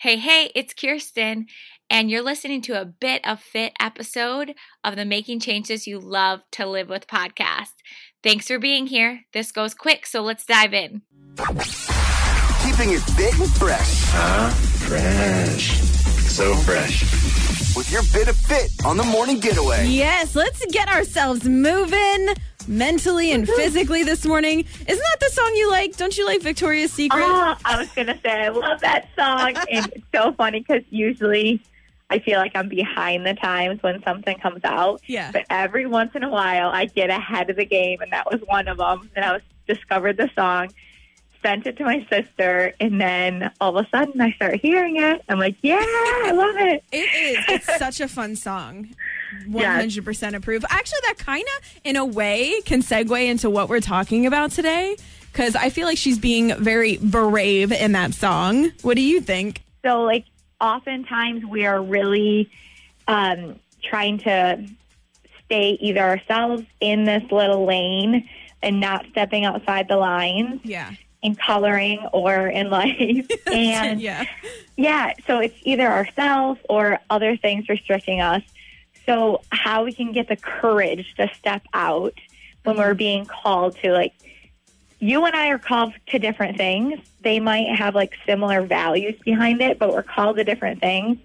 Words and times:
Hey, 0.00 0.16
hey, 0.16 0.50
it's 0.54 0.72
Kirsten, 0.72 1.44
and 1.90 2.10
you're 2.10 2.22
listening 2.22 2.62
to 2.62 2.80
a 2.80 2.86
bit 2.86 3.20
of 3.28 3.38
fit 3.38 3.74
episode 3.78 4.54
of 4.82 4.96
the 4.96 5.04
Making 5.04 5.40
Changes 5.40 5.86
You 5.86 6.00
Love 6.00 6.40
to 6.52 6.64
Live 6.64 6.88
with 6.88 7.06
podcast. 7.06 7.74
Thanks 8.22 8.46
for 8.46 8.58
being 8.58 8.86
here. 8.86 9.26
This 9.34 9.52
goes 9.52 9.74
quick, 9.74 10.06
so 10.06 10.22
let's 10.22 10.46
dive 10.46 10.72
in. 10.72 11.02
Keeping 11.36 12.92
it 12.94 13.02
fit 13.14 13.38
and 13.38 13.52
fresh 13.52 14.04
Huh? 14.06 14.48
Fresh. 14.88 15.82
So 16.30 16.54
fresh. 16.54 17.02
with 17.76 17.92
your 17.92 18.00
bit 18.14 18.28
of 18.28 18.38
fit 18.38 18.70
on 18.86 18.96
the 18.96 19.04
morning 19.04 19.38
getaway. 19.38 19.86
Yes, 19.86 20.34
let's 20.34 20.64
get 20.72 20.88
ourselves 20.88 21.46
moving 21.46 22.28
mentally 22.70 23.32
and 23.32 23.46
physically 23.56 24.04
this 24.04 24.24
morning. 24.24 24.60
Isn't 24.60 24.86
that 24.86 25.16
the 25.20 25.30
song 25.30 25.52
you 25.56 25.70
like? 25.70 25.96
Don't 25.96 26.16
you 26.16 26.24
like 26.24 26.40
Victoria's 26.40 26.92
Secret? 26.92 27.22
Oh, 27.22 27.56
I 27.64 27.76
was 27.76 27.90
gonna 27.90 28.18
say 28.22 28.30
I 28.30 28.48
love 28.48 28.80
that 28.80 29.08
song, 29.16 29.56
and 29.70 29.92
it's 29.94 30.06
so 30.14 30.32
funny 30.32 30.60
because 30.60 30.82
usually 30.88 31.60
I 32.08 32.18
feel 32.20 32.38
like 32.38 32.52
I'm 32.54 32.68
behind 32.68 33.26
the 33.26 33.34
times 33.34 33.82
when 33.82 34.02
something 34.02 34.38
comes 34.38 34.64
out. 34.64 35.02
Yeah. 35.06 35.30
But 35.32 35.46
every 35.50 35.86
once 35.86 36.12
in 36.14 36.22
a 36.22 36.30
while, 36.30 36.70
I 36.70 36.86
get 36.86 37.10
ahead 37.10 37.50
of 37.50 37.56
the 37.56 37.66
game, 37.66 38.00
and 38.00 38.12
that 38.12 38.30
was 38.30 38.40
one 38.46 38.68
of 38.68 38.78
them. 38.78 39.10
And 39.14 39.24
I 39.24 39.32
was 39.32 39.42
discovered 39.68 40.16
the 40.16 40.28
song, 40.34 40.72
sent 41.42 41.66
it 41.66 41.76
to 41.76 41.84
my 41.84 42.04
sister, 42.10 42.74
and 42.80 43.00
then 43.00 43.52
all 43.60 43.76
of 43.76 43.86
a 43.86 43.88
sudden 43.90 44.20
I 44.20 44.32
start 44.32 44.60
hearing 44.60 44.96
it. 44.96 45.22
I'm 45.28 45.38
like, 45.38 45.56
yeah, 45.62 45.78
I 45.80 46.32
love 46.34 46.56
it. 46.56 46.82
It 46.90 46.96
is. 46.96 47.44
It's 47.48 47.78
such 47.78 48.00
a 48.00 48.08
fun 48.08 48.34
song. 48.34 48.88
100% 49.48 50.34
approve. 50.34 50.64
Actually, 50.68 50.98
that 51.06 51.18
kind 51.18 51.44
of, 51.58 51.80
in 51.84 51.96
a 51.96 52.04
way, 52.04 52.60
can 52.64 52.82
segue 52.82 53.26
into 53.26 53.50
what 53.50 53.68
we're 53.68 53.80
talking 53.80 54.26
about 54.26 54.50
today. 54.50 54.96
Because 55.32 55.54
I 55.54 55.70
feel 55.70 55.86
like 55.86 55.98
she's 55.98 56.18
being 56.18 56.54
very 56.56 56.96
brave 56.96 57.70
in 57.70 57.92
that 57.92 58.14
song. 58.14 58.70
What 58.82 58.96
do 58.96 59.02
you 59.02 59.20
think? 59.20 59.62
So, 59.84 60.02
like, 60.02 60.24
oftentimes 60.60 61.44
we 61.44 61.66
are 61.66 61.80
really 61.80 62.50
um, 63.06 63.58
trying 63.82 64.18
to 64.18 64.64
stay 65.44 65.70
either 65.80 66.00
ourselves 66.00 66.64
in 66.80 67.04
this 67.04 67.22
little 67.30 67.64
lane 67.64 68.28
and 68.62 68.80
not 68.80 69.06
stepping 69.10 69.44
outside 69.44 69.88
the 69.88 69.96
lines 69.96 70.60
Yeah. 70.64 70.92
in 71.22 71.34
coloring 71.34 72.00
or 72.12 72.46
in 72.48 72.68
life. 72.70 73.26
and 73.46 74.00
yeah. 74.00 74.24
yeah, 74.76 75.12
so 75.26 75.38
it's 75.38 75.56
either 75.62 75.86
ourselves 75.86 76.60
or 76.68 76.98
other 77.08 77.36
things 77.36 77.68
restricting 77.68 78.20
us. 78.20 78.42
So, 79.06 79.42
how 79.50 79.84
we 79.84 79.92
can 79.92 80.12
get 80.12 80.28
the 80.28 80.36
courage 80.36 81.14
to 81.16 81.28
step 81.34 81.62
out 81.72 82.14
when 82.64 82.76
we're 82.76 82.94
being 82.94 83.24
called 83.26 83.76
to, 83.82 83.92
like, 83.92 84.12
you 84.98 85.24
and 85.24 85.34
I 85.34 85.48
are 85.48 85.58
called 85.58 85.94
to 86.08 86.18
different 86.18 86.56
things. 86.58 87.00
They 87.22 87.40
might 87.40 87.74
have 87.74 87.94
like 87.94 88.12
similar 88.26 88.60
values 88.62 89.14
behind 89.24 89.62
it, 89.62 89.78
but 89.78 89.92
we're 89.92 90.02
called 90.02 90.36
to 90.36 90.44
different 90.44 90.80
things. 90.80 91.18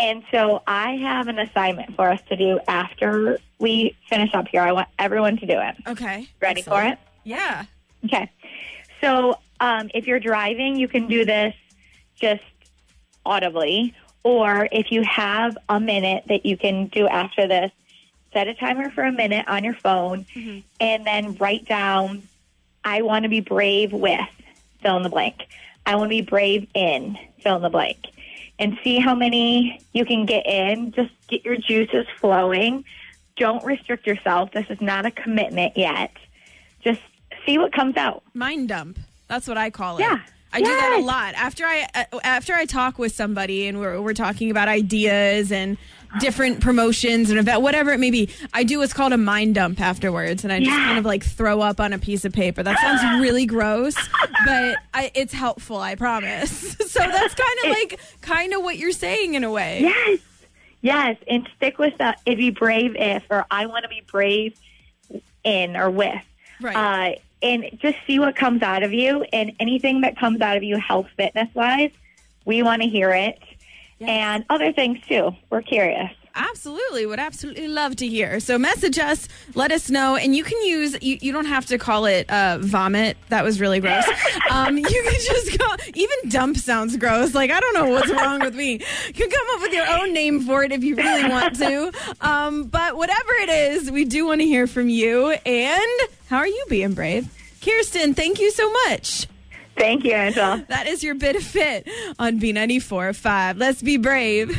And 0.00 0.24
so, 0.32 0.62
I 0.66 0.96
have 0.96 1.28
an 1.28 1.38
assignment 1.38 1.94
for 1.94 2.10
us 2.10 2.20
to 2.28 2.36
do 2.36 2.58
after 2.66 3.38
we 3.58 3.96
finish 4.08 4.34
up 4.34 4.48
here. 4.48 4.62
I 4.62 4.72
want 4.72 4.88
everyone 4.98 5.36
to 5.36 5.46
do 5.46 5.60
it. 5.60 5.76
Okay. 5.86 6.26
Ready 6.40 6.62
for 6.62 6.82
it? 6.82 6.98
Yeah. 7.24 7.64
Okay. 8.04 8.30
So 9.00 9.38
um, 9.60 9.90
if 9.94 10.06
you're 10.06 10.20
driving, 10.20 10.76
you 10.76 10.88
can 10.88 11.06
do 11.06 11.24
this 11.24 11.54
just 12.16 12.42
audibly. 13.24 13.94
Or 14.24 14.68
if 14.72 14.90
you 14.90 15.02
have 15.02 15.56
a 15.68 15.78
minute 15.78 16.24
that 16.28 16.44
you 16.44 16.56
can 16.56 16.86
do 16.86 17.06
after 17.06 17.46
this, 17.46 17.70
set 18.32 18.48
a 18.48 18.54
timer 18.54 18.90
for 18.90 19.04
a 19.04 19.12
minute 19.12 19.46
on 19.46 19.62
your 19.62 19.74
phone 19.74 20.24
mm-hmm. 20.34 20.60
and 20.80 21.06
then 21.06 21.36
write 21.36 21.66
down, 21.66 22.22
I 22.82 23.02
want 23.02 23.22
to 23.22 23.28
be 23.28 23.40
brave 23.40 23.92
with, 23.92 24.20
fill 24.82 24.96
in 24.96 25.02
the 25.02 25.08
blank. 25.08 25.46
I 25.86 25.96
want 25.96 26.06
to 26.06 26.16
be 26.16 26.22
brave 26.22 26.66
in, 26.74 27.18
fill 27.40 27.56
in 27.56 27.62
the 27.62 27.70
blank. 27.70 28.06
And 28.58 28.78
see 28.84 28.98
how 28.98 29.14
many 29.14 29.80
you 29.92 30.04
can 30.04 30.26
get 30.26 30.46
in. 30.46 30.92
Just 30.92 31.10
get 31.28 31.44
your 31.44 31.56
juices 31.56 32.06
flowing. 32.20 32.84
Don't 33.36 33.64
restrict 33.64 34.06
yourself. 34.06 34.52
This 34.52 34.66
is 34.70 34.80
not 34.80 35.06
a 35.06 35.10
commitment 35.10 35.76
yet. 35.76 36.12
Just 36.82 37.00
see 37.44 37.58
what 37.58 37.72
comes 37.72 37.96
out. 37.96 38.22
mind 38.32 38.68
dump. 38.68 38.98
That's 39.26 39.48
what 39.48 39.58
I 39.58 39.70
call 39.70 39.98
it. 39.98 40.02
Yeah. 40.02 40.20
I 40.54 40.60
do 40.60 40.66
that 40.66 40.98
a 41.00 41.02
lot. 41.02 41.34
After 41.34 41.64
I 41.64 41.88
uh, 41.94 42.20
after 42.22 42.54
I 42.54 42.64
talk 42.64 42.96
with 42.96 43.12
somebody 43.12 43.66
and 43.66 43.80
we're 43.80 44.00
we're 44.00 44.14
talking 44.14 44.52
about 44.52 44.68
ideas 44.68 45.50
and 45.50 45.76
different 46.20 46.60
promotions 46.60 47.30
and 47.30 47.40
about 47.40 47.60
whatever 47.60 47.90
it 47.90 47.98
may 47.98 48.12
be, 48.12 48.30
I 48.52 48.62
do 48.62 48.78
what's 48.78 48.92
called 48.92 49.12
a 49.12 49.16
mind 49.16 49.56
dump 49.56 49.80
afterwards, 49.80 50.44
and 50.44 50.52
I 50.52 50.60
just 50.60 50.70
kind 50.70 50.96
of 50.96 51.04
like 51.04 51.24
throw 51.24 51.60
up 51.60 51.80
on 51.80 51.92
a 51.92 51.98
piece 51.98 52.24
of 52.24 52.32
paper. 52.32 52.62
That 52.62 52.78
sounds 52.78 53.20
really 53.20 53.46
gross, 53.46 53.96
but 54.46 54.76
I, 54.94 55.10
it's 55.14 55.32
helpful. 55.32 55.78
I 55.78 55.96
promise. 55.96 56.52
so 56.86 57.00
that's 57.00 57.34
kind 57.34 57.58
of 57.64 57.70
like 57.70 58.00
kind 58.20 58.54
of 58.54 58.62
what 58.62 58.78
you're 58.78 58.92
saying 58.92 59.34
in 59.34 59.42
a 59.42 59.50
way. 59.50 59.80
Yes. 59.80 60.20
Yes. 60.82 61.16
And 61.26 61.48
stick 61.56 61.78
with 61.78 61.98
the 61.98 62.14
if 62.26 62.38
be 62.38 62.50
brave 62.50 62.94
if 62.94 63.24
or 63.28 63.44
I 63.50 63.66
want 63.66 63.82
to 63.82 63.88
be 63.88 64.02
brave 64.06 64.56
in 65.42 65.76
or 65.76 65.90
with. 65.90 66.22
Right. 66.60 66.76
Uh, 66.76 67.18
and 67.44 67.78
just 67.78 67.98
see 68.06 68.18
what 68.18 68.34
comes 68.34 68.62
out 68.62 68.82
of 68.82 68.92
you 68.92 69.22
and 69.32 69.52
anything 69.60 70.00
that 70.00 70.16
comes 70.16 70.40
out 70.40 70.56
of 70.56 70.62
you 70.62 70.78
health 70.78 71.06
fitness 71.16 71.48
wise, 71.54 71.90
we 72.46 72.62
want 72.62 72.82
to 72.82 72.88
hear 72.88 73.10
it. 73.10 73.38
And 74.00 74.44
other 74.50 74.72
things 74.72 74.98
too. 75.06 75.36
We're 75.50 75.62
curious. 75.62 76.10
Absolutely, 76.36 77.06
would 77.06 77.20
absolutely 77.20 77.68
love 77.68 77.94
to 77.96 78.08
hear. 78.08 78.40
So 78.40 78.58
message 78.58 78.98
us, 78.98 79.28
let 79.54 79.70
us 79.70 79.88
know, 79.88 80.16
and 80.16 80.34
you 80.34 80.42
can 80.42 80.60
use. 80.62 80.96
You, 81.00 81.16
you 81.20 81.32
don't 81.32 81.46
have 81.46 81.66
to 81.66 81.78
call 81.78 82.06
it 82.06 82.28
uh, 82.28 82.58
vomit. 82.60 83.16
That 83.28 83.44
was 83.44 83.60
really 83.60 83.80
gross. 83.80 84.04
Um, 84.50 84.78
you 84.78 84.84
can 84.84 85.12
just 85.20 85.58
call. 85.58 85.76
Even 85.94 86.28
dump 86.28 86.56
sounds 86.56 86.96
gross. 86.96 87.34
Like 87.34 87.50
I 87.50 87.58
don't 87.58 87.74
know 87.74 87.88
what's 87.88 88.10
wrong 88.10 88.40
with 88.40 88.54
me. 88.54 88.72
You 89.06 89.12
can 89.12 89.28
come 89.28 89.46
up 89.54 89.60
with 89.62 89.72
your 89.72 89.86
own 89.86 90.12
name 90.12 90.42
for 90.42 90.62
it 90.62 90.70
if 90.70 90.84
you 90.84 90.94
really 90.94 91.28
want 91.28 91.56
to. 91.56 91.90
Um, 92.20 92.64
but 92.64 92.96
whatever 92.96 93.32
it 93.40 93.48
is, 93.48 93.90
we 93.90 94.04
do 94.04 94.26
want 94.26 94.42
to 94.42 94.46
hear 94.46 94.66
from 94.66 94.88
you. 94.88 95.30
And 95.30 96.08
how 96.28 96.36
are 96.38 96.46
you 96.46 96.64
being 96.68 96.94
brave, 96.94 97.28
Kirsten? 97.62 98.14
Thank 98.14 98.38
you 98.38 98.50
so 98.52 98.70
much. 98.86 99.26
Thank 99.76 100.04
you, 100.04 100.12
Angela. 100.12 100.64
That 100.68 100.86
is 100.86 101.02
your 101.02 101.14
bit 101.14 101.36
of 101.36 101.42
fit 101.42 101.88
on 102.18 102.38
B94.5. 102.38 103.58
Let's 103.58 103.82
be 103.82 103.96
brave. 103.96 104.56